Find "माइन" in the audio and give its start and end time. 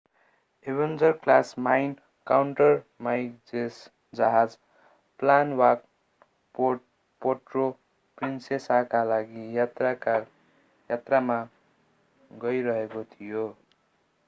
1.59-1.91